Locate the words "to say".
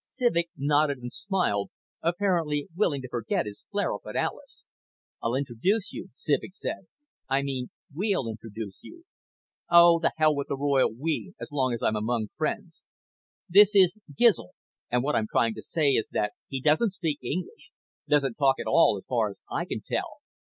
15.53-15.91